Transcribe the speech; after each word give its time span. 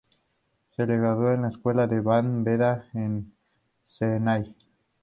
Él 0.77 0.87
se 0.87 0.97
graduó 0.97 1.29
de 1.29 1.37
la 1.37 1.49
Escuela 1.49 1.85
de 1.85 2.01
San 2.01 2.43
Beda, 2.43 2.89
en 2.95 3.35
Chennai. 3.85 4.55